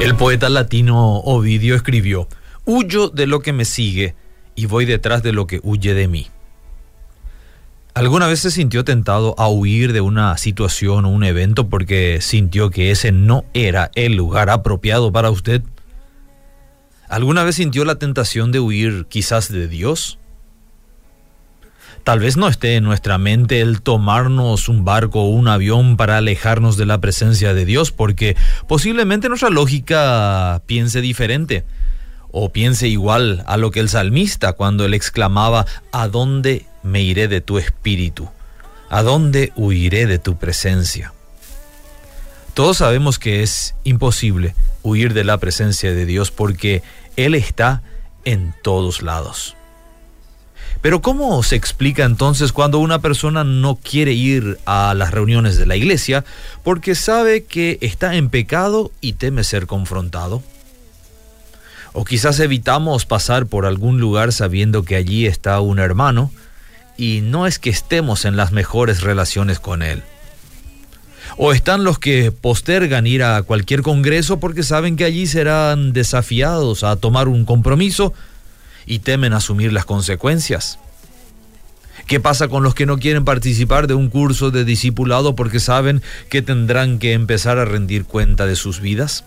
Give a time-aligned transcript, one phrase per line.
[0.00, 2.26] El poeta latino Ovidio escribió,
[2.64, 4.14] Huyo de lo que me sigue
[4.54, 6.28] y voy detrás de lo que huye de mí.
[7.92, 12.70] ¿Alguna vez se sintió tentado a huir de una situación o un evento porque sintió
[12.70, 15.62] que ese no era el lugar apropiado para usted?
[17.06, 20.18] ¿Alguna vez sintió la tentación de huir quizás de Dios?
[22.04, 26.16] Tal vez no esté en nuestra mente el tomarnos un barco o un avión para
[26.16, 28.36] alejarnos de la presencia de Dios, porque
[28.66, 31.64] posiblemente nuestra lógica piense diferente
[32.32, 37.28] o piense igual a lo que el salmista cuando él exclamaba, ¿a dónde me iré
[37.28, 38.28] de tu espíritu?
[38.88, 41.12] ¿A dónde huiré de tu presencia?
[42.54, 46.82] Todos sabemos que es imposible huir de la presencia de Dios porque
[47.16, 47.82] Él está
[48.24, 49.56] en todos lados.
[50.82, 55.66] Pero ¿cómo se explica entonces cuando una persona no quiere ir a las reuniones de
[55.66, 56.24] la iglesia
[56.64, 60.42] porque sabe que está en pecado y teme ser confrontado?
[61.92, 66.30] O quizás evitamos pasar por algún lugar sabiendo que allí está un hermano
[66.96, 70.02] y no es que estemos en las mejores relaciones con él.
[71.36, 76.84] O están los que postergan ir a cualquier congreso porque saben que allí serán desafiados
[76.84, 78.14] a tomar un compromiso
[78.86, 80.78] y temen asumir las consecuencias.
[82.06, 86.02] ¿Qué pasa con los que no quieren participar de un curso de discipulado porque saben
[86.28, 89.24] que tendrán que empezar a rendir cuenta de sus vidas?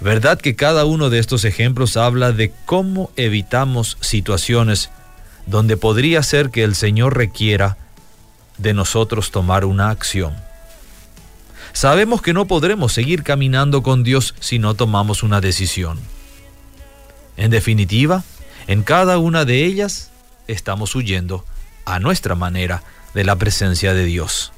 [0.00, 4.90] ¿Verdad que cada uno de estos ejemplos habla de cómo evitamos situaciones
[5.46, 7.76] donde podría ser que el Señor requiera
[8.58, 10.34] de nosotros tomar una acción?
[11.74, 15.98] Sabemos que no podremos seguir caminando con Dios si no tomamos una decisión.
[17.36, 18.22] En definitiva,
[18.66, 20.10] en cada una de ellas
[20.46, 21.44] estamos huyendo,
[21.84, 22.82] a nuestra manera,
[23.14, 24.52] de la presencia de Dios.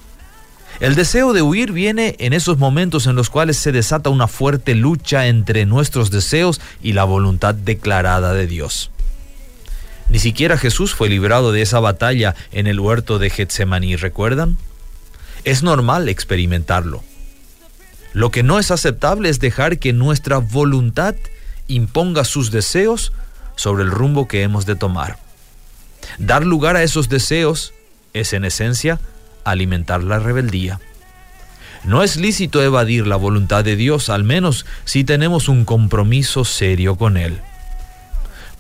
[0.78, 4.74] El deseo de huir viene en esos momentos en los cuales se desata una fuerte
[4.74, 8.90] lucha entre nuestros deseos y la voluntad declarada de Dios.
[10.10, 14.56] Ni siquiera Jesús fue librado de esa batalla en el huerto de Getsemaní, ¿recuerdan?
[15.44, 17.02] Es normal experimentarlo.
[18.12, 21.14] Lo que no es aceptable es dejar que nuestra voluntad
[21.68, 23.12] imponga sus deseos
[23.56, 25.18] sobre el rumbo que hemos de tomar.
[26.18, 27.72] Dar lugar a esos deseos
[28.12, 29.00] es en esencia
[29.44, 30.80] alimentar la rebeldía.
[31.84, 36.96] No es lícito evadir la voluntad de Dios, al menos si tenemos un compromiso serio
[36.96, 37.40] con Él.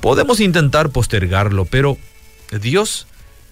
[0.00, 1.98] Podemos intentar postergarlo, pero
[2.52, 3.06] Dios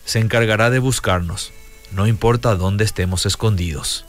[0.04, 1.52] se encargará de buscarnos,
[1.90, 4.04] no importa dónde estemos escondidos.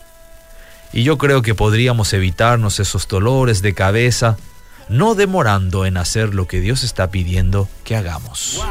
[0.93, 4.37] Y yo creo que podríamos evitarnos esos dolores de cabeza,
[4.89, 8.61] no demorando en hacer lo que Dios está pidiendo que hagamos.